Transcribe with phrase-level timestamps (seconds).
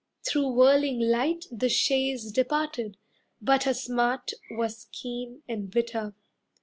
[0.27, 2.97] Through whirling light The chaise departed,
[3.39, 6.15] but her smart Was keen and bitter.